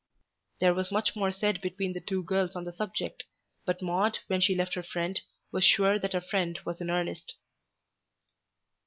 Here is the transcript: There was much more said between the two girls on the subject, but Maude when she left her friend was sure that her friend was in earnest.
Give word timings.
There 0.57 0.73
was 0.73 0.91
much 0.91 1.15
more 1.15 1.31
said 1.31 1.61
between 1.61 1.93
the 1.93 1.99
two 2.01 2.23
girls 2.23 2.55
on 2.55 2.63
the 2.63 2.71
subject, 2.71 3.25
but 3.65 3.83
Maude 3.83 4.17
when 4.25 4.41
she 4.41 4.55
left 4.55 4.73
her 4.73 4.81
friend 4.81 5.21
was 5.51 5.63
sure 5.63 5.99
that 5.99 6.13
her 6.13 6.21
friend 6.21 6.59
was 6.65 6.81
in 6.81 6.89
earnest. 6.89 7.35